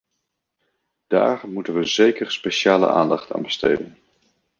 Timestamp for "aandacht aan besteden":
2.89-3.97